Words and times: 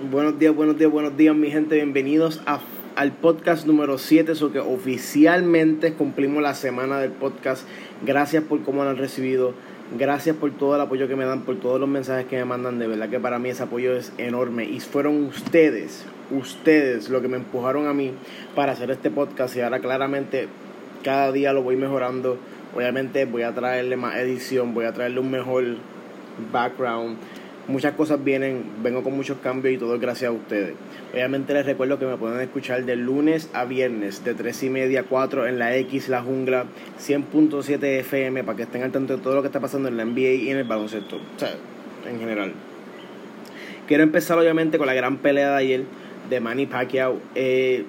Buenos 0.00 0.40
días, 0.40 0.52
buenos 0.52 0.76
días, 0.76 0.90
buenos 0.90 1.16
días, 1.16 1.36
mi 1.36 1.52
gente. 1.52 1.76
Bienvenidos 1.76 2.42
a, 2.46 2.58
al 2.96 3.12
podcast 3.12 3.64
número 3.64 3.96
7, 3.96 4.32
eso 4.32 4.50
que 4.50 4.58
oficialmente 4.58 5.92
cumplimos 5.92 6.42
la 6.42 6.54
semana 6.54 6.98
del 6.98 7.12
podcast. 7.12 7.64
Gracias 8.04 8.42
por 8.42 8.64
cómo 8.64 8.82
lo 8.82 8.90
han 8.90 8.96
recibido. 8.96 9.54
Gracias 9.96 10.34
por 10.34 10.50
todo 10.50 10.74
el 10.74 10.80
apoyo 10.80 11.06
que 11.06 11.14
me 11.14 11.24
dan, 11.24 11.42
por 11.42 11.60
todos 11.60 11.78
los 11.78 11.88
mensajes 11.88 12.26
que 12.26 12.34
me 12.34 12.44
mandan. 12.44 12.80
De 12.80 12.88
verdad 12.88 13.08
que 13.08 13.20
para 13.20 13.38
mí 13.38 13.50
ese 13.50 13.62
apoyo 13.62 13.94
es 13.94 14.12
enorme. 14.18 14.64
Y 14.64 14.80
fueron 14.80 15.26
ustedes, 15.26 16.04
ustedes, 16.32 17.08
lo 17.08 17.22
que 17.22 17.28
me 17.28 17.36
empujaron 17.36 17.86
a 17.86 17.94
mí 17.94 18.10
para 18.56 18.72
hacer 18.72 18.90
este 18.90 19.12
podcast. 19.12 19.54
Y 19.56 19.60
ahora 19.60 19.78
claramente 19.78 20.48
cada 21.04 21.30
día 21.30 21.52
lo 21.52 21.62
voy 21.62 21.76
mejorando. 21.76 22.36
Obviamente 22.74 23.26
voy 23.26 23.42
a 23.42 23.54
traerle 23.54 23.96
más 23.96 24.16
edición, 24.16 24.74
voy 24.74 24.86
a 24.86 24.92
traerle 24.92 25.20
un 25.20 25.30
mejor 25.30 25.64
background 26.52 27.16
muchas 27.68 27.94
cosas 27.94 28.22
vienen, 28.22 28.64
vengo 28.82 29.02
con 29.02 29.14
muchos 29.14 29.38
cambios 29.38 29.74
y 29.74 29.78
todo 29.78 29.98
gracias 29.98 30.30
a 30.30 30.32
ustedes. 30.32 30.74
Obviamente 31.12 31.54
les 31.54 31.66
recuerdo 31.66 31.98
que 31.98 32.06
me 32.06 32.16
pueden 32.16 32.40
escuchar 32.40 32.84
de 32.84 32.96
lunes 32.96 33.48
a 33.52 33.64
viernes, 33.64 34.24
de 34.24 34.34
3 34.34 34.64
y 34.64 34.70
media 34.70 35.00
a 35.00 35.02
4 35.04 35.46
en 35.46 35.58
la 35.58 35.76
X 35.76 36.08
La 36.08 36.22
Jungla, 36.22 36.66
100.7 37.00 37.82
FM, 38.00 38.44
para 38.44 38.56
que 38.56 38.62
estén 38.64 38.82
al 38.82 38.92
tanto 38.92 39.16
de 39.16 39.22
todo 39.22 39.34
lo 39.34 39.42
que 39.42 39.48
está 39.48 39.60
pasando 39.60 39.88
en 39.88 39.96
la 39.96 40.04
NBA 40.04 40.20
y 40.20 40.50
en 40.50 40.58
el 40.58 40.64
baloncesto, 40.64 41.16
o 41.16 41.38
sea, 41.38 41.54
en 42.08 42.18
general. 42.18 42.52
Quiero 43.86 44.02
empezar 44.02 44.38
obviamente 44.38 44.78
con 44.78 44.86
la 44.86 44.94
gran 44.94 45.18
pelea 45.18 45.50
de 45.50 45.56
ayer 45.56 45.84
de 46.30 46.40
Manny 46.40 46.66
Pacquiao. 46.66 47.20
Eh, 47.34 47.84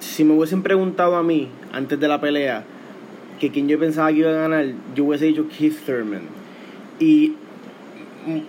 si 0.00 0.24
me 0.24 0.34
hubiesen 0.34 0.62
preguntado 0.62 1.16
a 1.16 1.22
mí, 1.22 1.48
antes 1.72 2.00
de 2.00 2.08
la 2.08 2.20
pelea, 2.20 2.64
que 3.38 3.50
quién 3.50 3.68
yo 3.68 3.78
pensaba 3.78 4.08
que 4.08 4.18
iba 4.18 4.30
a 4.30 4.48
ganar, 4.48 4.66
yo 4.94 5.04
hubiese 5.04 5.26
dicho 5.26 5.46
Keith 5.48 5.84
Thurman. 5.84 6.22
Y 6.98 7.34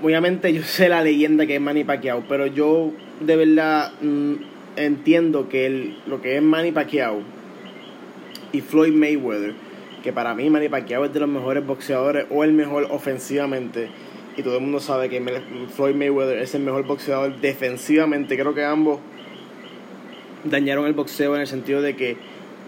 obviamente 0.01 0.53
yo 0.53 0.63
sé 0.63 0.89
la 0.89 1.03
leyenda 1.03 1.45
que 1.45 1.55
es 1.55 1.61
Manny 1.61 1.83
Pacquiao, 1.83 2.23
pero 2.27 2.47
yo 2.47 2.91
de 3.19 3.35
verdad 3.35 3.91
mm, 4.01 4.33
entiendo 4.75 5.49
que 5.49 5.65
el, 5.65 5.97
lo 6.07 6.21
que 6.21 6.37
es 6.37 6.41
Manny 6.41 6.71
Pacquiao 6.71 7.21
y 8.51 8.61
Floyd 8.61 8.93
Mayweather, 8.93 9.53
que 10.03 10.13
para 10.13 10.33
mí 10.33 10.49
Manny 10.49 10.69
Pacquiao 10.69 11.05
es 11.05 11.13
de 11.13 11.19
los 11.19 11.29
mejores 11.29 11.65
boxeadores 11.65 12.25
o 12.29 12.43
el 12.43 12.53
mejor 12.53 12.87
ofensivamente, 12.89 13.89
y 14.37 14.43
todo 14.43 14.55
el 14.55 14.61
mundo 14.61 14.79
sabe 14.79 15.09
que 15.09 15.21
Floyd 15.75 15.95
Mayweather 15.95 16.39
es 16.39 16.55
el 16.55 16.61
mejor 16.61 16.85
boxeador 16.85 17.39
defensivamente, 17.41 18.37
creo 18.37 18.53
que 18.53 18.63
ambos 18.63 18.99
dañaron 20.43 20.85
el 20.85 20.93
boxeo 20.93 21.35
en 21.35 21.41
el 21.41 21.47
sentido 21.47 21.81
de 21.81 21.95
que 21.95 22.17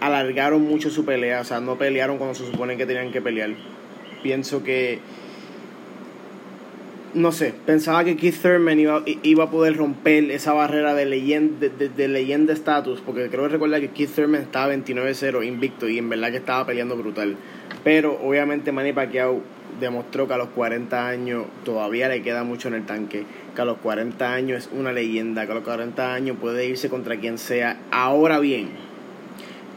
alargaron 0.00 0.62
mucho 0.62 0.90
su 0.90 1.04
pelea, 1.04 1.40
o 1.40 1.44
sea, 1.44 1.60
no 1.60 1.78
pelearon 1.78 2.18
cuando 2.18 2.34
se 2.34 2.44
supone 2.44 2.76
que 2.76 2.86
tenían 2.86 3.12
que 3.12 3.22
pelear. 3.22 3.50
Pienso 4.22 4.62
que 4.62 4.98
no 7.14 7.32
sé, 7.32 7.54
pensaba 7.66 8.04
que 8.04 8.16
Keith 8.16 8.40
Thurman 8.40 8.78
iba, 8.78 9.02
iba 9.22 9.44
a 9.44 9.50
poder 9.50 9.76
romper 9.76 10.30
esa 10.30 10.52
barrera 10.52 10.94
de 10.94 11.06
leyenda 11.06 11.68
de, 11.68 11.88
de, 11.88 12.08
leyenda 12.08 12.52
status, 12.52 13.00
porque 13.00 13.28
creo 13.28 13.44
que 13.44 13.48
recuerda 13.50 13.80
que 13.80 13.90
Keith 13.90 14.10
Thurman 14.14 14.42
estaba 14.42 14.72
29-0 14.74 15.46
invicto 15.46 15.88
y 15.88 15.98
en 15.98 16.08
verdad 16.08 16.30
que 16.30 16.38
estaba 16.38 16.66
peleando 16.66 16.96
brutal. 16.96 17.36
Pero 17.84 18.18
obviamente 18.22 18.72
Manny 18.72 18.92
Pacquiao 18.92 19.42
demostró 19.80 20.28
que 20.28 20.34
a 20.34 20.38
los 20.38 20.48
40 20.48 21.08
años 21.08 21.46
todavía 21.64 22.08
le 22.08 22.22
queda 22.22 22.44
mucho 22.44 22.68
en 22.68 22.74
el 22.74 22.86
tanque, 22.86 23.24
que 23.54 23.60
a 23.60 23.64
los 23.64 23.78
40 23.78 24.32
años 24.32 24.64
es 24.64 24.70
una 24.72 24.92
leyenda, 24.92 25.46
que 25.46 25.52
a 25.52 25.54
los 25.56 25.64
40 25.64 26.14
años 26.14 26.36
puede 26.40 26.66
irse 26.66 26.88
contra 26.88 27.16
quien 27.18 27.38
sea. 27.38 27.78
Ahora 27.90 28.38
bien, 28.38 28.70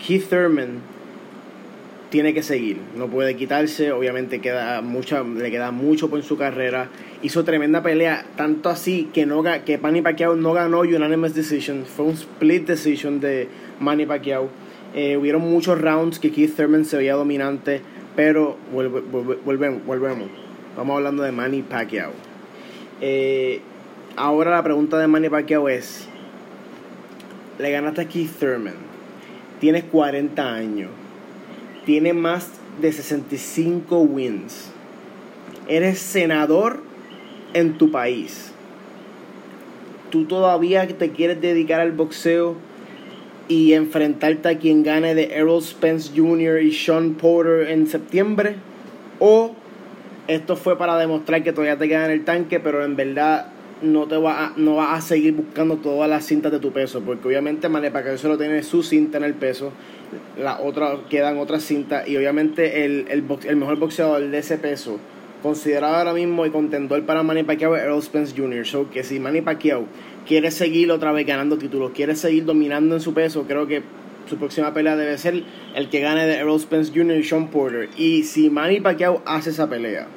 Keith 0.06 0.30
Thurman 0.30 0.95
tiene 2.10 2.34
que 2.34 2.44
seguir, 2.44 2.78
no 2.96 3.08
puede 3.08 3.36
quitarse, 3.36 3.92
obviamente 3.92 4.40
queda 4.40 4.82
mucha, 4.82 5.24
le 5.24 5.50
queda 5.50 5.72
mucho 5.72 6.10
por 6.10 6.22
su 6.24 6.38
carrera. 6.38 6.90
Hizo 7.24 7.44
tremenda 7.44 7.82
pelea, 7.82 8.26
tanto 8.36 8.70
así 8.70 9.10
que 9.14 9.26
no 9.26 9.44
que 9.66 9.78
Manny 9.78 10.02
Pacquiao 10.02 10.36
no 10.36 10.54
ganó 10.54 10.82
unanimous 10.82 11.34
decision, 11.34 11.86
fue 11.86 12.06
un 12.06 12.14
split 12.14 12.68
decision 12.68 13.20
de 13.20 13.48
Manny 13.80 14.06
Pacquiao. 14.06 14.50
Eh, 14.94 15.18
hubieron 15.18 15.42
muchos 15.42 15.82
rounds 15.82 16.20
que 16.20 16.32
Keith 16.32 16.56
Thurman 16.56 16.86
se 16.86 16.98
veía 16.98 17.16
dominante, 17.16 17.82
pero 18.16 18.58
volvemos, 18.72 19.86
volvemos. 19.86 20.30
Vamos 20.78 20.98
hablando 20.98 21.24
de 21.24 21.32
Manny 21.32 21.64
Pacquiao. 21.64 22.12
Eh, 23.02 23.62
ahora 24.16 24.52
la 24.52 24.64
pregunta 24.64 25.00
de 25.00 25.08
Manny 25.08 25.30
Pacquiao 25.30 25.68
es, 25.68 26.08
le 27.58 27.72
ganaste 27.72 28.02
a 28.02 28.06
Keith 28.08 28.32
Thurman, 28.40 28.76
tienes 29.60 29.84
40 29.86 30.54
años 30.54 30.90
tiene 31.86 32.14
más 32.14 32.50
de 32.82 32.92
65 32.92 34.00
wins. 34.00 34.72
Eres 35.68 36.00
senador 36.00 36.82
en 37.54 37.78
tu 37.78 37.92
país. 37.92 38.52
Tú 40.10 40.26
todavía 40.26 40.88
te 40.88 41.12
quieres 41.12 41.42
dedicar 41.42 41.80
al 41.80 41.92
boxeo 41.92 42.56
y 43.48 43.74
enfrentarte 43.74 44.50
a 44.50 44.58
quien 44.58 44.84
gane 44.84 45.16
de 45.16 45.36
Errol 45.36 45.62
Spence 45.62 46.12
Jr. 46.16 46.62
y 46.62 46.72
Sean 46.72 47.14
Porter 47.14 47.70
en 47.70 47.88
septiembre. 47.88 48.56
O 49.20 49.56
esto 50.28 50.56
fue 50.56 50.78
para 50.78 50.98
demostrar 50.98 51.44
que 51.44 51.52
todavía 51.52 51.78
te 51.78 51.88
queda 51.88 52.06
en 52.06 52.12
el 52.12 52.26
tanque, 52.26 52.60
pero 52.60 52.84
en 52.84 52.96
verdad 52.96 53.48
no 53.86 54.08
te 54.08 54.18
va 54.18 54.48
a, 54.48 54.54
no 54.58 54.76
vas 54.76 54.98
a 54.98 55.08
seguir 55.08 55.34
buscando 55.34 55.78
todas 55.78 56.10
las 56.10 56.26
cintas 56.26 56.52
de 56.52 56.60
tu 56.60 56.72
peso, 56.72 57.02
porque 57.02 57.28
obviamente 57.28 57.70
que 57.70 58.18
solo 58.18 58.38
tiene 58.38 58.64
su 58.64 58.84
cinta 58.84 59.18
en 59.18 59.24
el 59.24 59.34
peso, 59.34 59.72
la 60.38 60.60
otra 60.60 60.98
quedan 61.10 61.38
otras 61.38 61.64
cintas 61.64 62.08
y 62.08 62.18
obviamente 62.18 62.86
el, 62.86 63.08
el, 63.10 63.56
mejor 63.56 63.78
boxeador 63.78 64.22
de 64.30 64.38
ese 64.38 64.58
peso 64.58 65.00
considerado 65.42 65.96
ahora 65.96 66.14
mismo 66.14 66.46
y 66.46 66.50
contendor 66.50 67.06
para 67.06 67.22
Manny 67.22 67.44
Pacquiao 67.44 67.76
es 67.76 67.84
Earl 67.84 68.02
Spence 68.02 68.34
Jr. 68.36 68.66
So 68.66 68.90
que 68.90 69.04
si 69.04 69.20
Manny 69.20 69.42
Pacquiao 69.42 69.86
quiere 70.28 70.50
seguir 70.50 70.92
otra 70.92 71.12
vez 71.12 71.28
ganando 71.28 71.58
títulos, 71.58 71.92
quiere 71.92 72.16
seguir 72.16 72.46
dominando 72.46 72.96
en 72.96 73.02
su 73.02 73.14
peso, 73.14 73.46
creo 73.48 73.68
que 73.68 73.84
su 74.28 74.38
próxima 74.38 74.74
pelea 74.74 74.96
debe 74.96 75.18
ser 75.18 75.44
el 75.76 75.90
que 75.90 76.00
gane 76.00 76.26
de 76.26 76.38
Earl 76.38 76.60
Spence 76.60 76.92
Jr. 76.96 77.18
y 77.18 77.24
Sean 77.24 77.50
Porter. 77.50 77.90
Y 77.96 78.24
si 78.24 78.50
Manny 78.50 78.80
Pacquiao 78.80 79.22
hace 79.26 79.52
esa 79.52 79.70
pelea, 79.70 80.08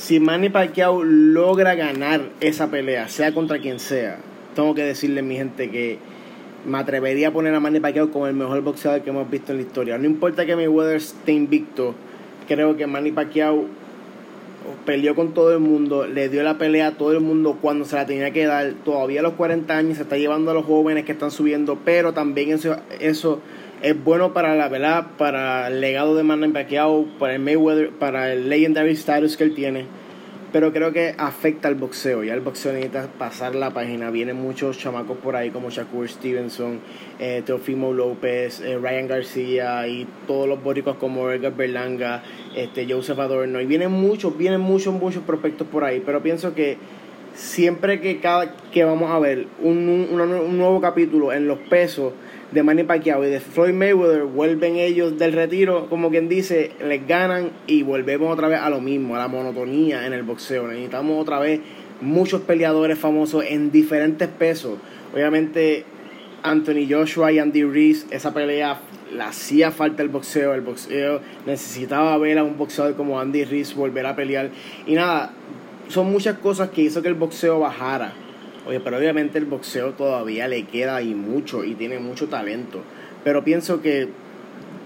si 0.00 0.18
Manny 0.18 0.48
Pacquiao 0.48 1.04
logra 1.04 1.74
ganar 1.74 2.22
esa 2.40 2.70
pelea, 2.70 3.08
sea 3.08 3.34
contra 3.34 3.58
quien 3.58 3.78
sea, 3.78 4.16
tengo 4.54 4.74
que 4.74 4.82
decirle, 4.82 5.20
mi 5.20 5.36
gente, 5.36 5.70
que 5.70 5.98
me 6.64 6.78
atrevería 6.78 7.28
a 7.28 7.32
poner 7.32 7.54
a 7.54 7.60
Manny 7.60 7.80
Pacquiao 7.80 8.10
como 8.10 8.26
el 8.26 8.32
mejor 8.32 8.62
boxeador 8.62 9.02
que 9.02 9.10
hemos 9.10 9.30
visto 9.30 9.52
en 9.52 9.58
la 9.58 9.62
historia. 9.62 9.98
No 9.98 10.06
importa 10.06 10.46
que 10.46 10.56
Mayweather 10.56 10.96
esté 10.96 11.32
invicto, 11.32 11.94
creo 12.48 12.78
que 12.78 12.86
Manny 12.86 13.12
Pacquiao 13.12 13.66
peleó 14.86 15.14
con 15.14 15.34
todo 15.34 15.52
el 15.52 15.60
mundo, 15.60 16.06
le 16.06 16.30
dio 16.30 16.42
la 16.44 16.56
pelea 16.56 16.88
a 16.88 16.92
todo 16.92 17.12
el 17.12 17.20
mundo 17.20 17.58
cuando 17.60 17.84
se 17.84 17.96
la 17.96 18.06
tenía 18.06 18.30
que 18.30 18.46
dar. 18.46 18.72
Todavía 18.82 19.20
a 19.20 19.22
los 19.22 19.34
40 19.34 19.76
años 19.76 19.98
se 19.98 20.04
está 20.04 20.16
llevando 20.16 20.50
a 20.50 20.54
los 20.54 20.64
jóvenes 20.64 21.04
que 21.04 21.12
están 21.12 21.30
subiendo, 21.30 21.78
pero 21.84 22.14
también 22.14 22.52
eso, 22.52 22.76
eso 23.00 23.40
es 23.82 24.04
bueno 24.04 24.32
para 24.32 24.54
la 24.56 24.68
verdad, 24.68 25.06
para 25.16 25.68
el 25.68 25.80
legado 25.80 26.14
de 26.14 26.22
Manny 26.22 26.48
Pacquiao, 26.48 27.06
para 27.18 27.34
el 27.34 27.40
Mayweather, 27.40 27.90
para 27.90 28.32
el 28.32 28.48
legendary 28.48 28.92
status 28.92 29.36
que 29.36 29.44
él 29.44 29.54
tiene. 29.54 29.86
Pero 30.52 30.72
creo 30.72 30.92
que 30.92 31.14
afecta 31.16 31.68
al 31.68 31.76
boxeo. 31.76 32.24
Ya 32.24 32.34
el 32.34 32.40
boxeo 32.40 32.72
necesita 32.72 33.06
pasar 33.18 33.54
la 33.54 33.70
página. 33.70 34.10
Vienen 34.10 34.34
muchos 34.36 34.78
chamacos 34.78 35.16
por 35.18 35.36
ahí 35.36 35.50
como 35.50 35.70
Shakur 35.70 36.08
Stevenson, 36.08 36.80
eh, 37.20 37.42
Teofimo 37.46 37.92
López, 37.92 38.60
eh, 38.60 38.76
Ryan 38.76 39.06
García 39.06 39.86
y 39.86 40.08
todos 40.26 40.48
los 40.48 40.60
bóricos 40.60 40.96
como 40.96 41.30
Edgar 41.30 41.54
Berlanga, 41.54 42.24
este, 42.56 42.92
Joseph 42.92 43.20
Adorno. 43.20 43.60
Y 43.60 43.66
vienen 43.66 43.92
muchos, 43.92 44.36
vienen 44.36 44.60
muchos, 44.60 44.92
muchos 44.92 45.22
prospectos 45.22 45.68
por 45.68 45.84
ahí. 45.84 46.02
Pero 46.04 46.20
pienso 46.20 46.52
que 46.52 46.78
siempre 47.34 48.00
que 48.00 48.18
cada 48.18 48.52
que 48.72 48.82
vamos 48.82 49.12
a 49.12 49.20
ver 49.20 49.46
un, 49.62 49.88
un, 49.88 50.20
un 50.20 50.58
nuevo 50.58 50.80
capítulo 50.80 51.32
en 51.32 51.46
los 51.46 51.60
pesos 51.60 52.12
de 52.52 52.62
Manny 52.62 52.82
Pacquiao 52.82 53.24
y 53.24 53.28
de 53.28 53.40
Floyd 53.40 53.72
Mayweather 53.72 54.24
vuelven 54.24 54.76
ellos 54.76 55.18
del 55.18 55.32
retiro, 55.32 55.88
como 55.88 56.10
quien 56.10 56.28
dice, 56.28 56.72
les 56.84 57.06
ganan 57.06 57.50
y 57.66 57.82
volvemos 57.82 58.32
otra 58.32 58.48
vez 58.48 58.60
a 58.60 58.70
lo 58.70 58.80
mismo, 58.80 59.14
a 59.14 59.18
la 59.18 59.28
monotonía 59.28 60.06
en 60.06 60.12
el 60.12 60.22
boxeo. 60.24 60.66
Necesitamos 60.66 61.20
otra 61.20 61.38
vez 61.38 61.60
muchos 62.00 62.40
peleadores 62.42 62.98
famosos 62.98 63.44
en 63.46 63.70
diferentes 63.70 64.28
pesos. 64.28 64.78
Obviamente 65.14 65.84
Anthony 66.42 66.88
Joshua 66.88 67.30
y 67.30 67.38
Andy 67.38 67.62
Reese, 67.62 68.06
esa 68.10 68.34
pelea 68.34 68.80
le 69.14 69.22
hacía 69.22 69.70
falta 69.70 70.02
el 70.02 70.08
boxeo, 70.08 70.54
el 70.54 70.60
boxeo 70.60 71.20
necesitaba 71.46 72.16
ver 72.18 72.38
a 72.38 72.44
un 72.44 72.56
boxeador 72.56 72.96
como 72.96 73.20
Andy 73.20 73.44
Reese 73.44 73.74
volver 73.74 74.06
a 74.06 74.16
pelear. 74.16 74.50
Y 74.86 74.94
nada, 74.94 75.32
son 75.88 76.10
muchas 76.10 76.38
cosas 76.38 76.70
que 76.70 76.82
hizo 76.82 77.02
que 77.02 77.08
el 77.08 77.14
boxeo 77.14 77.60
bajara 77.60 78.12
Oye, 78.70 78.78
pero 78.78 78.98
obviamente 78.98 79.36
el 79.36 79.46
boxeo 79.46 79.94
todavía 79.94 80.46
le 80.46 80.62
queda 80.62 80.94
ahí 80.94 81.12
mucho 81.12 81.64
y 81.64 81.74
tiene 81.74 81.98
mucho 81.98 82.28
talento. 82.28 82.80
Pero 83.24 83.42
pienso 83.42 83.82
que 83.82 84.10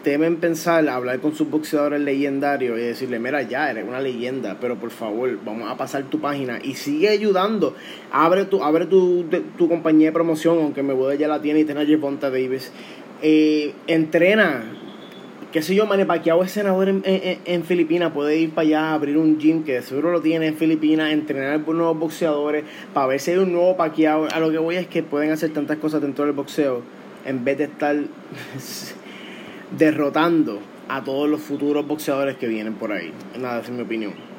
temen 0.02 0.36
pensar, 0.36 0.88
hablar 0.88 1.20
con 1.20 1.34
sus 1.34 1.50
boxeadores 1.50 2.00
legendarios 2.00 2.78
y 2.78 2.80
decirle, 2.80 3.18
mira, 3.18 3.42
ya 3.42 3.70
eres 3.70 3.86
una 3.86 4.00
leyenda, 4.00 4.56
pero 4.58 4.76
por 4.76 4.90
favor, 4.90 5.38
vamos 5.44 5.70
a 5.70 5.76
pasar 5.76 6.04
tu 6.04 6.18
página 6.18 6.60
y 6.64 6.76
sigue 6.76 7.10
ayudando. 7.10 7.76
Abre 8.10 8.46
tu, 8.46 8.64
abre 8.64 8.86
tu, 8.86 9.26
tu 9.58 9.68
compañía 9.68 10.08
de 10.08 10.12
promoción, 10.12 10.60
aunque 10.60 10.82
me 10.82 10.94
voy 10.94 11.18
ya 11.18 11.28
la 11.28 11.42
tiene 11.42 11.60
y 11.60 11.64
tiene 11.66 11.82
a 11.82 11.86
Javonta 11.86 12.30
Davis. 12.30 12.72
Eh, 13.20 13.74
entrena, 13.86 14.64
qué 15.54 15.62
sé 15.62 15.76
yo, 15.76 15.86
Manny 15.86 16.04
Pacquiao 16.04 16.42
es 16.42 16.50
senador 16.50 16.88
en, 16.88 17.00
en, 17.04 17.38
en, 17.44 17.62
Filipinas, 17.62 18.10
puede 18.10 18.36
ir 18.36 18.50
para 18.50 18.66
allá 18.66 18.80
a 18.88 18.94
abrir 18.94 19.16
un 19.16 19.38
gym 19.38 19.62
que 19.62 19.82
seguro 19.82 20.10
lo 20.10 20.20
tiene 20.20 20.48
en 20.48 20.56
Filipinas, 20.56 21.12
entrenar 21.12 21.60
nuevos 21.60 21.96
boxeadores, 21.96 22.64
para 22.92 23.06
ver 23.06 23.20
si 23.20 23.30
hay 23.30 23.36
un 23.36 23.52
nuevo 23.52 23.76
Pacquiao. 23.76 24.26
A 24.34 24.40
lo 24.40 24.50
que 24.50 24.58
voy 24.58 24.74
es 24.74 24.88
que 24.88 25.04
pueden 25.04 25.30
hacer 25.30 25.52
tantas 25.52 25.78
cosas 25.78 26.02
dentro 26.02 26.24
del 26.24 26.34
boxeo 26.34 26.82
en 27.24 27.44
vez 27.44 27.58
de 27.58 27.64
estar 27.64 27.94
derrotando 29.78 30.58
a 30.88 31.04
todos 31.04 31.30
los 31.30 31.40
futuros 31.40 31.86
boxeadores 31.86 32.36
que 32.36 32.48
vienen 32.48 32.74
por 32.74 32.90
ahí. 32.90 33.12
Nada, 33.38 33.60
es 33.60 33.70
mi 33.70 33.82
opinión. 33.82 34.33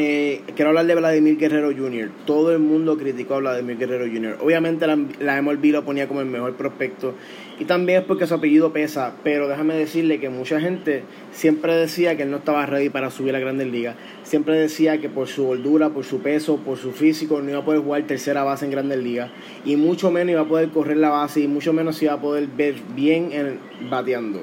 Eh, 0.00 0.42
quiero 0.54 0.68
hablar 0.68 0.86
de 0.86 0.94
Vladimir 0.94 1.36
Guerrero 1.36 1.72
Jr. 1.76 2.12
Todo 2.24 2.52
el 2.52 2.60
mundo 2.60 2.96
criticó 2.96 3.34
a 3.34 3.38
Vladimir 3.38 3.78
Guerrero 3.78 4.04
Jr. 4.06 4.38
Obviamente 4.40 4.86
la, 4.86 4.96
la 5.18 5.42
MLB 5.42 5.72
lo 5.72 5.84
ponía 5.84 6.06
como 6.06 6.20
el 6.20 6.26
mejor 6.26 6.54
prospecto 6.54 7.14
y 7.58 7.64
también 7.64 8.02
es 8.02 8.04
porque 8.04 8.28
su 8.28 8.34
apellido 8.34 8.72
pesa, 8.72 9.16
pero 9.24 9.48
déjame 9.48 9.74
decirle 9.74 10.20
que 10.20 10.28
mucha 10.28 10.60
gente 10.60 11.02
siempre 11.32 11.74
decía 11.74 12.16
que 12.16 12.22
él 12.22 12.30
no 12.30 12.36
estaba 12.36 12.64
ready 12.64 12.90
para 12.90 13.10
subir 13.10 13.34
a 13.34 13.40
Grandes 13.40 13.66
Ligas. 13.66 13.96
Siempre 14.22 14.54
decía 14.54 15.00
que 15.00 15.08
por 15.08 15.26
su 15.26 15.46
gordura, 15.46 15.88
por 15.88 16.04
su 16.04 16.20
peso, 16.20 16.58
por 16.58 16.78
su 16.78 16.92
físico 16.92 17.42
no 17.42 17.50
iba 17.50 17.58
a 17.58 17.64
poder 17.64 17.80
jugar 17.80 18.04
tercera 18.04 18.44
base 18.44 18.66
en 18.66 18.70
Grandes 18.70 18.98
Ligas 18.98 19.32
y 19.64 19.74
mucho 19.74 20.12
menos 20.12 20.30
iba 20.30 20.42
a 20.42 20.48
poder 20.48 20.68
correr 20.68 20.98
la 20.98 21.08
base 21.08 21.40
y 21.40 21.48
mucho 21.48 21.72
menos 21.72 22.00
iba 22.04 22.12
a 22.12 22.20
poder 22.20 22.46
ver 22.46 22.76
bien 22.94 23.32
en, 23.32 23.58
bateando. 23.90 24.42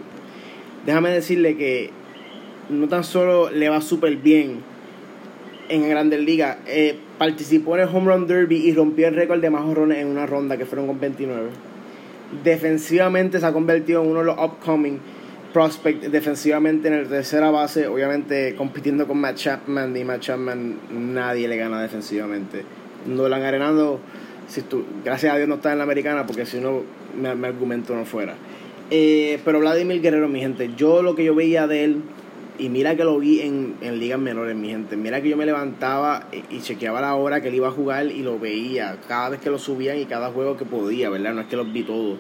Déjame 0.86 1.12
decirle 1.12 1.56
que 1.56 1.92
no 2.70 2.90
tan 2.90 3.06
solo 3.06 3.50
le 3.52 3.70
va 3.70 3.80
súper 3.80 4.18
bien 4.18 4.75
en 5.70 5.90
Grandes 5.90 6.20
Ligas. 6.20 6.58
Eh, 6.68 6.98
participó 7.18 7.76
en 7.76 7.84
el 7.84 7.96
Home 7.96 8.14
Run 8.14 8.28
Derby 8.28 8.58
y 8.58 8.74
rompió 8.74 9.08
el 9.08 9.16
récord 9.16 9.42
de 9.42 9.50
más 9.50 9.64
horrones 9.66 10.00
en 10.00 10.08
una 10.08 10.26
ronda, 10.26 10.58
que 10.58 10.66
fueron 10.66 10.88
con 10.88 11.00
29. 11.00 11.50
Defensivamente 12.44 13.40
se 13.40 13.46
ha 13.46 13.54
convertido 13.54 14.04
en 14.04 14.10
uno 14.10 14.20
de 14.20 14.26
los 14.26 14.38
upcoming 14.38 15.00
prospects 15.54 16.12
defensivamente 16.12 16.90
en 16.90 16.96
el 16.96 17.08
tercera 17.08 17.50
base, 17.50 17.88
obviamente 17.88 18.56
compitiendo 18.56 19.08
con 19.08 19.20
Matt 19.20 19.38
Chapman 19.38 19.96
y 19.96 20.04
Matt 20.04 20.20
Chapman 20.20 20.80
nadie 20.92 21.48
le 21.48 21.56
gana 21.56 21.82
defensivamente. 21.82 22.64
No 23.08 23.26
han 23.26 23.42
Arenado, 23.42 24.00
si 24.50 24.64
tú, 24.64 24.84
gracias 25.06 25.34
a 25.34 25.38
Dios 25.38 25.48
no 25.48 25.56
está 25.56 25.72
en 25.72 25.78
la 25.78 25.86
americana 25.86 26.26
porque 26.26 26.46
si 26.46 26.60
no 26.60 26.84
me, 27.18 27.48
argumento 27.48 27.96
no 27.96 28.04
fuera. 28.04 28.36
Eh, 28.92 29.40
pero 29.46 29.60
Vladimir 29.60 30.02
Guerrero, 30.02 30.28
mi 30.28 30.42
gente, 30.42 30.72
yo 30.76 31.02
lo 31.02 31.16
que 31.16 31.24
yo 31.24 31.34
veía 31.34 31.68
de 31.68 31.86
él 31.86 32.02
y 32.58 32.70
mira 32.70 32.96
que 32.96 33.04
lo 33.04 33.20
vi 33.20 33.42
en, 33.42 33.76
en 33.82 34.00
ligas 34.00 34.20
menores, 34.20 34.56
mi 34.56 34.70
gente. 34.70 34.96
Mira 34.96 35.22
que 35.22 35.30
yo 35.30 35.38
me 35.38 35.46
levantaba 35.46 36.28
y, 36.50 36.60
chequeaba 36.62 37.02
la 37.02 37.16
hora 37.16 37.42
que 37.42 37.50
él 37.50 37.56
iba 37.56 37.68
a 37.68 37.72
jugar 37.72 38.06
y 38.06 38.22
lo 38.24 38.40
veía 38.40 38.98
cada 39.08 39.30
vez 39.30 39.42
que 39.42 39.50
lo 39.50 39.60
subían 39.60 39.98
y 40.00 40.06
cada 40.06 40.32
juego 40.32 40.58
que 40.58 40.66
podía, 40.66 41.10
¿verdad? 41.10 41.34
No 41.34 41.42
es 41.42 41.48
que 41.48 41.56
los 41.58 41.72
vi 41.72 41.84
todos. 41.84 42.18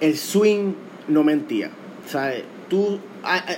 El 0.00 0.16
swing 0.16 0.74
no 1.08 1.24
mentía. 1.24 1.70
O 2.04 2.18
tú, 2.68 2.98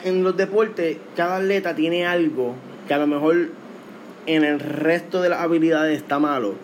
en 0.04 0.24
los 0.24 0.36
deportes, 0.36 0.98
cada 1.16 1.36
atleta 1.36 1.74
tiene 1.74 2.06
algo 2.06 2.54
que 2.88 2.94
a 2.94 2.98
lo 2.98 3.06
mejor 3.06 3.50
en 4.26 4.44
el 4.44 4.60
resto 4.60 5.22
de 5.22 5.28
las 5.28 5.40
habilidades 5.40 5.96
está 5.96 6.18
malo. 6.18 6.54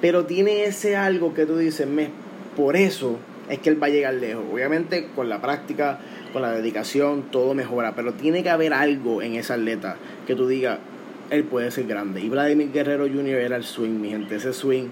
Pero 0.00 0.24
tiene 0.24 0.64
ese 0.64 0.96
algo 0.96 1.34
que 1.34 1.44
tú 1.44 1.58
dices, 1.58 1.86
me, 1.86 2.08
por 2.56 2.76
eso 2.76 3.18
es 3.50 3.58
que 3.58 3.68
él 3.70 3.82
va 3.82 3.88
a 3.88 3.90
llegar 3.90 4.14
lejos. 4.14 4.44
Obviamente 4.50 5.08
con 5.14 5.28
la 5.28 5.40
práctica 5.40 5.98
con 6.32 6.42
la 6.42 6.52
dedicación, 6.52 7.24
todo 7.30 7.54
mejora. 7.54 7.94
Pero 7.94 8.12
tiene 8.12 8.42
que 8.42 8.50
haber 8.50 8.72
algo 8.72 9.22
en 9.22 9.34
esa 9.34 9.54
atleta 9.54 9.96
que 10.26 10.34
tú 10.34 10.46
digas, 10.46 10.78
él 11.30 11.44
puede 11.44 11.70
ser 11.70 11.86
grande. 11.86 12.20
Y 12.20 12.28
Vladimir 12.28 12.72
Guerrero 12.72 13.06
Jr. 13.06 13.40
era 13.40 13.56
el 13.56 13.64
swing, 13.64 14.00
mi 14.00 14.10
gente. 14.10 14.36
Ese 14.36 14.52
swing, 14.52 14.88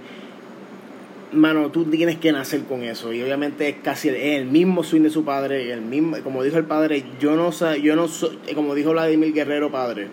mano, 1.32 1.70
tú 1.70 1.84
tienes 1.84 2.16
que 2.18 2.32
nacer 2.32 2.62
con 2.64 2.82
eso. 2.82 3.12
Y 3.12 3.22
obviamente 3.22 3.68
es 3.68 3.76
casi 3.82 4.08
el, 4.08 4.46
mismo 4.46 4.84
swing 4.84 5.02
de 5.02 5.10
su 5.10 5.24
padre. 5.24 5.72
El 5.72 5.82
mismo, 5.82 6.16
como 6.22 6.42
dijo 6.42 6.58
el 6.58 6.64
padre, 6.64 7.04
yo 7.20 7.36
no 7.36 7.52
sé, 7.52 7.80
yo 7.80 7.96
no 7.96 8.08
soy, 8.08 8.38
como 8.54 8.74
dijo 8.74 8.90
Vladimir 8.90 9.32
Guerrero 9.32 9.70
padre, 9.70 10.08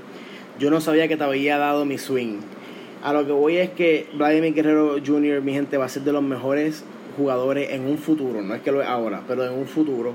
yo 0.59 0.69
no 0.69 0.81
sabía 0.81 1.07
que 1.07 1.17
te 1.17 1.23
había 1.23 1.57
dado 1.57 1.85
mi 1.85 1.97
swing. 1.97 2.39
A 3.03 3.13
lo 3.13 3.25
que 3.25 3.31
voy 3.31 3.57
es 3.57 3.69
que 3.69 4.07
Vladimir 4.13 4.53
Guerrero 4.55 4.95
Jr., 5.05 5.41
mi 5.41 5.53
gente, 5.53 5.77
va 5.77 5.85
a 5.85 5.89
ser 5.89 6.03
de 6.03 6.11
los 6.11 6.23
mejores 6.23 6.83
jugadores 7.15 7.71
en 7.71 7.85
un 7.85 7.97
futuro. 7.97 8.41
No 8.41 8.55
es 8.55 8.61
que 8.61 8.71
lo 8.71 8.81
es 8.81 8.87
ahora, 8.87 9.23
pero 9.27 9.45
en 9.45 9.53
un 9.53 9.65
futuro 9.65 10.13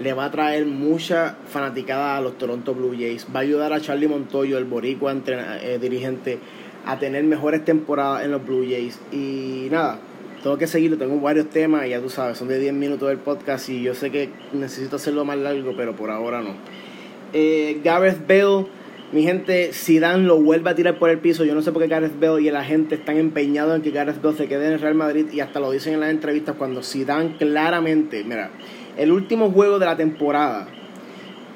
le 0.00 0.12
va 0.12 0.26
a 0.26 0.30
traer 0.30 0.66
mucha 0.66 1.36
fanaticada 1.46 2.16
a 2.16 2.20
los 2.20 2.38
Toronto 2.38 2.74
Blue 2.74 2.92
Jays. 2.92 3.26
Va 3.34 3.40
a 3.40 3.42
ayudar 3.42 3.72
a 3.72 3.80
Charlie 3.80 4.08
Montoyo, 4.08 4.58
el 4.58 4.64
boricua 4.64 5.14
eh, 5.26 5.78
dirigente, 5.80 6.38
a 6.86 6.98
tener 6.98 7.24
mejores 7.24 7.64
temporadas 7.64 8.24
en 8.24 8.30
los 8.30 8.44
Blue 8.44 8.64
Jays. 8.64 8.98
Y 9.12 9.68
nada, 9.70 9.98
tengo 10.42 10.56
que 10.58 10.66
seguirlo, 10.66 10.96
tengo 10.98 11.20
varios 11.20 11.50
temas, 11.50 11.86
y 11.86 11.90
ya 11.90 12.00
tú 12.00 12.08
sabes, 12.08 12.38
son 12.38 12.48
de 12.48 12.58
10 12.58 12.74
minutos 12.74 13.08
del 13.08 13.18
podcast 13.18 13.68
y 13.68 13.82
yo 13.82 13.94
sé 13.94 14.10
que 14.10 14.30
necesito 14.52 14.96
hacerlo 14.96 15.24
más 15.24 15.38
largo, 15.38 15.74
pero 15.76 15.94
por 15.94 16.10
ahora 16.10 16.40
no. 16.40 16.54
Eh, 17.32 17.80
Gareth 17.84 18.26
Bale, 18.26 18.66
mi 19.12 19.22
gente, 19.24 19.74
si 19.74 19.98
Dan 19.98 20.26
lo 20.26 20.40
vuelve 20.40 20.70
a 20.70 20.74
tirar 20.74 20.98
por 20.98 21.10
el 21.10 21.18
piso, 21.18 21.44
yo 21.44 21.54
no 21.54 21.60
sé 21.60 21.70
por 21.70 21.82
qué 21.82 21.88
Gareth 21.88 22.18
Bale 22.18 22.42
y 22.42 22.50
la 22.50 22.64
gente 22.64 22.94
están 22.94 23.18
empeñados 23.18 23.76
en 23.76 23.82
que 23.82 23.90
Gareth 23.90 24.22
Bale 24.22 24.36
se 24.36 24.48
quede 24.48 24.66
en 24.66 24.72
el 24.72 24.80
Real 24.80 24.94
Madrid 24.94 25.26
y 25.30 25.40
hasta 25.40 25.60
lo 25.60 25.70
dicen 25.70 25.94
en 25.94 26.00
las 26.00 26.10
entrevistas 26.10 26.56
cuando 26.56 26.80
Dan 27.06 27.34
claramente, 27.34 28.24
mira, 28.24 28.50
el 28.96 29.12
último 29.12 29.50
juego 29.50 29.78
de 29.78 29.84
la 29.84 29.96
temporada, 29.96 30.66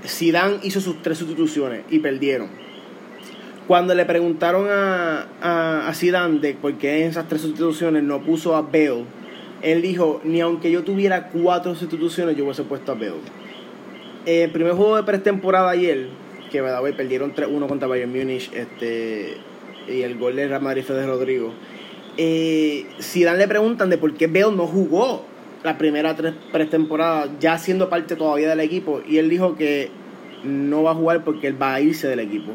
Zidane 0.05 0.59
hizo 0.63 0.81
sus 0.81 1.01
tres 1.01 1.17
sustituciones 1.17 1.85
y 1.91 1.99
perdieron. 2.01 2.49
Cuando 3.67 3.95
le 3.95 4.05
preguntaron 4.05 4.69
a, 4.71 5.27
a, 5.41 5.89
a 5.89 5.95
Zidane 5.95 6.39
de 6.41 6.55
por 6.55 6.75
qué 6.75 7.03
en 7.03 7.09
esas 7.09 7.27
tres 7.27 7.41
sustituciones 7.41 8.03
no 8.03 8.23
puso 8.23 8.55
a 8.55 8.61
Bale, 8.61 9.05
él 9.63 9.81
dijo, 9.81 10.21
ni 10.25 10.43
aunque 10.43 10.71
yo 10.71 10.85
tuviera 10.85 11.29
cuatro 11.29 11.75
sustituciones, 11.75 12.37
yo 12.37 12.45
hubiese 12.45 12.65
puesto 12.65 12.93
a 12.93 12.95
Bale. 12.95 13.15
El 14.27 14.51
primer 14.51 14.75
juego 14.75 14.97
de 14.97 15.03
pretemporada 15.05 15.71
ayer, 15.71 16.09
que 16.51 16.63
me 16.63 16.71
hoy 16.73 16.93
perdieron 16.93 17.35
3-1 17.35 17.67
contra 17.69 17.89
Bayern 17.89 18.11
Munich, 18.11 18.51
este, 18.55 19.37
y 19.89 20.03
el 20.03 20.19
gol 20.19 20.37
de 20.37 20.49
Real 20.49 20.63
Madrid 20.63 20.85
fue 20.85 20.97
de 20.97 21.07
Rodrigo. 21.07 21.53
Eh, 22.19 22.87
Zidane 23.01 23.39
le 23.39 23.49
preguntan 23.49 23.91
de 23.91 23.99
por 23.99 24.15
qué 24.15 24.27
Bale 24.27 24.57
no 24.57 24.67
jugó 24.67 25.25
la 25.63 25.79
primera 25.79 26.15
tres 26.15 26.35
pretemporadas, 26.53 27.31
ya 27.41 27.59
siendo 27.59 27.89
parte 27.89 28.17
todavía 28.17 28.49
del 28.49 28.61
equipo, 28.61 29.03
y 29.07 29.19
él 29.19 29.29
dijo 29.29 29.57
que 29.57 29.91
no 30.45 30.83
va 30.83 30.93
a 30.93 30.95
jugar 30.95 31.25
porque 31.25 31.49
él 31.49 31.61
va 31.61 31.75
a 31.75 31.81
irse 31.81 32.09
del 32.09 32.21
equipo. 32.21 32.53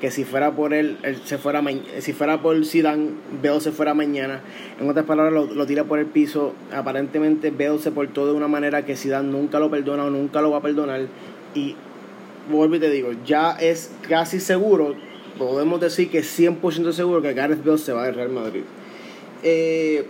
Que 0.00 0.12
si 0.12 0.24
fuera 0.24 0.52
por 0.52 0.74
él, 0.74 0.96
él 1.02 1.16
se 1.24 1.38
fuera 1.38 1.60
si 1.98 2.12
fuera 2.12 2.40
por 2.40 2.64
Zidane, 2.64 3.10
Bale 3.42 3.60
se 3.60 3.72
fuera 3.72 3.94
mañana. 3.94 4.40
En 4.80 4.88
otras 4.88 5.04
palabras, 5.06 5.50
lo, 5.52 5.66
tira 5.66 5.84
por 5.84 5.98
el 5.98 6.06
piso. 6.06 6.54
Aparentemente, 6.72 7.50
Bale 7.50 7.78
se 7.78 7.90
portó 7.90 8.26
de 8.26 8.32
una 8.32 8.46
manera 8.46 8.84
que 8.84 8.94
Zidane 8.94 9.28
nunca 9.28 9.58
lo 9.58 9.70
perdona 9.70 10.04
o 10.04 10.10
nunca 10.10 10.40
lo 10.40 10.52
va 10.52 10.58
a 10.58 10.62
perdonar. 10.62 11.00
Y 11.54 11.74
vuelvo 12.48 12.76
y 12.76 12.80
te 12.80 12.90
digo, 12.90 13.10
ya 13.24 13.52
es 13.52 13.90
casi 14.08 14.40
seguro, 14.40 14.94
podemos 15.38 15.80
decir 15.80 16.10
que 16.10 16.20
100% 16.20 16.92
seguro 16.92 17.22
que 17.22 17.32
Gareth 17.32 17.64
Bale 17.64 17.78
se 17.78 17.92
va 17.92 18.04
a 18.04 18.10
Real 18.10 18.30
Madrid. 18.30 18.62
Eh, 19.42 20.04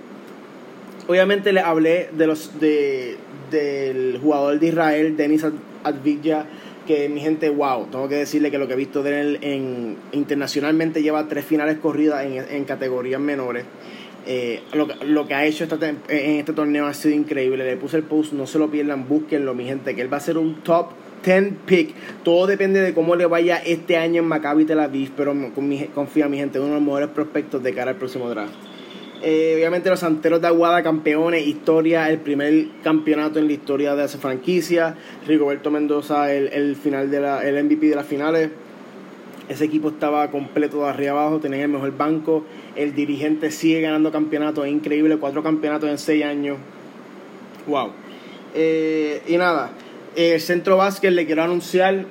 obviamente 1.07 1.53
le 1.53 1.61
hablé 1.61 2.09
de 2.13 2.27
los 2.27 2.59
de 2.61 3.17
del 3.51 4.19
jugador 4.23 4.59
de 4.59 4.67
Israel, 4.67 5.17
Denis 5.17 5.45
Advilla, 5.85 6.47
que 6.87 7.09
mi 7.09 7.21
gente, 7.21 7.49
wow, 7.51 7.87
tengo 7.87 8.09
que 8.09 8.17
decirle 8.17 8.51
que 8.51 8.59
lo 8.59 8.67
que 8.67 8.75
he 8.75 8.77
visto 8.77 9.03
de 9.03 9.21
él 9.21 9.39
en, 9.43 9.97
internacionalmente 10.13 11.03
lleva 11.03 11.29
tres 11.29 11.45
finales 11.45 11.79
corridas 11.79 12.25
en, 12.25 12.45
en 12.51 12.65
categorías 12.65 13.21
menores. 13.21 13.65
Eh, 14.27 14.61
lo, 14.75 14.87
lo, 15.07 15.27
que 15.27 15.35
ha 15.35 15.47
hecho 15.47 15.65
esta, 15.65 15.79
en 15.89 16.01
este 16.09 16.53
torneo 16.53 16.87
ha 16.87 16.95
sido 16.95 17.15
increíble. 17.15 17.65
Le 17.65 17.77
puse 17.77 17.97
el 17.97 18.03
post, 18.03 18.33
no 18.33 18.47
se 18.47 18.59
lo 18.59 18.71
pierdan, 18.71 19.09
búsquenlo, 19.09 19.55
mi 19.55 19.65
gente, 19.65 19.95
que 19.95 20.03
él 20.03 20.13
va 20.13 20.19
a 20.19 20.21
ser 20.21 20.37
un 20.37 20.63
top 20.63 20.89
10 21.25 21.53
pick. 21.67 21.95
Todo 22.23 22.47
depende 22.47 22.81
de 22.81 22.95
cómo 22.95 23.17
le 23.17 23.27
vaya 23.27 23.57
este 23.57 23.97
año 23.97 24.23
en 24.23 24.29
Maccabi 24.29 24.65
Tel 24.65 24.81
Aviv, 24.81 25.13
pero 25.17 25.35
confía, 25.95 26.29
mi 26.29 26.39
gente, 26.39 26.59
uno 26.59 26.69
de 26.69 26.75
los 26.75 26.83
mejores 26.83 27.09
prospectos 27.09 27.63
de 27.63 27.75
cara 27.75 27.93
al 27.93 27.97
próximo 27.97 28.29
draft. 28.29 28.55
Eh, 29.21 29.55
obviamente 29.57 29.91
los 29.91 29.99
Santeros 29.99 30.41
de 30.41 30.47
Aguada, 30.47 30.83
campeones, 30.83 31.45
historia, 31.45 32.09
el 32.09 32.19
primer 32.19 32.69
campeonato 32.85 33.41
en 33.41 33.49
la 33.49 33.53
historia 33.53 33.97
de 33.97 34.05
esa 34.05 34.19
franquicia. 34.19 34.95
Rigoberto 35.27 35.71
Mendoza, 35.71 36.33
el, 36.33 36.49
el 36.49 36.77
final 36.77 37.11
de 37.11 37.21
la, 37.21 37.43
el 37.43 37.65
MVP 37.65 37.89
de 37.89 37.97
las 37.97 38.07
finales. 38.07 38.51
Ese 39.49 39.65
equipo 39.65 39.89
estaba 39.89 40.31
completo 40.31 40.85
de 40.85 40.91
arriba 40.91 41.13
abajo, 41.13 41.41
tenía 41.41 41.63
el 41.63 41.69
mejor 41.69 41.97
banco. 41.97 42.45
El 42.77 42.95
dirigente 42.95 43.51
sigue 43.51 43.81
ganando 43.81 44.13
campeonatos, 44.13 44.67
es 44.67 44.73
increíble, 44.73 45.17
cuatro 45.17 45.43
campeonatos 45.43 45.89
en 45.89 45.99
seis 45.99 46.25
años. 46.25 46.59
Wow. 47.67 47.93
Eh, 48.55 49.23
y 49.27 49.37
nada, 49.37 49.71
el 50.19 50.41
Centro 50.41 50.77
Básquet 50.77 51.13
le 51.13 51.27
quiero 51.27 51.43
anunciar 51.43 52.05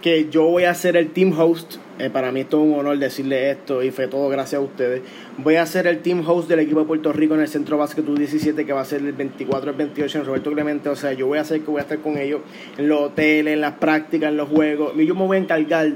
que 0.00 0.28
yo 0.30 0.44
voy 0.44 0.64
a 0.64 0.74
ser 0.74 0.96
el 0.96 1.10
team 1.10 1.38
host 1.38 1.76
eh, 1.98 2.10
para 2.10 2.32
mí 2.32 2.40
es 2.40 2.48
todo 2.48 2.62
un 2.62 2.80
honor 2.80 2.98
decirle 2.98 3.50
esto 3.50 3.80
y 3.80 3.92
fue 3.92 4.08
todo 4.08 4.28
gracias 4.28 4.60
a 4.60 4.64
ustedes. 4.64 5.02
Voy 5.38 5.54
a 5.54 5.66
ser 5.66 5.86
el 5.86 6.00
team 6.00 6.26
host 6.26 6.48
del 6.48 6.58
equipo 6.58 6.80
de 6.80 6.86
Puerto 6.86 7.12
Rico 7.12 7.34
en 7.34 7.42
el 7.42 7.48
Centro 7.48 7.78
Básquet 7.78 8.04
U17 8.04 8.66
que 8.66 8.72
va 8.72 8.80
a 8.80 8.84
ser 8.84 9.02
el 9.02 9.12
24 9.12 9.70
al 9.70 9.76
28 9.76 10.18
en 10.18 10.24
Roberto 10.24 10.50
Clemente. 10.50 10.88
O 10.88 10.96
sea, 10.96 11.12
yo 11.12 11.28
voy 11.28 11.38
a 11.38 11.42
hacer 11.42 11.60
que 11.60 11.70
voy 11.70 11.78
a 11.78 11.82
estar 11.82 11.98
con 11.98 12.18
ellos 12.18 12.40
en 12.76 12.88
los 12.88 13.02
hoteles, 13.02 13.54
en 13.54 13.60
las 13.60 13.74
prácticas, 13.74 14.30
en 14.30 14.36
los 14.36 14.48
juegos. 14.48 14.94
Y 14.96 15.06
yo 15.06 15.14
me 15.14 15.26
voy 15.26 15.36
a 15.36 15.40
encargar 15.40 15.92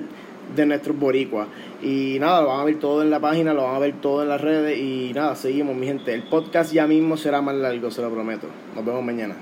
de 0.54 0.66
nuestros 0.66 0.96
boricuas. 0.96 1.48
Y 1.82 2.18
nada, 2.20 2.42
lo 2.42 2.48
van 2.48 2.60
a 2.60 2.64
ver 2.64 2.78
todo 2.78 3.02
en 3.02 3.10
la 3.10 3.18
página, 3.18 3.52
lo 3.52 3.64
van 3.64 3.74
a 3.74 3.78
ver 3.80 3.94
todo 4.00 4.22
en 4.22 4.28
las 4.28 4.40
redes. 4.40 4.78
Y 4.78 5.12
nada, 5.12 5.34
seguimos, 5.34 5.74
mi 5.74 5.86
gente. 5.86 6.14
El 6.14 6.22
podcast 6.24 6.72
ya 6.72 6.86
mismo 6.86 7.16
será 7.16 7.40
más 7.40 7.56
largo, 7.56 7.90
se 7.90 8.02
lo 8.02 8.10
prometo. 8.10 8.46
Nos 8.76 8.84
vemos 8.84 9.02
mañana. 9.02 9.34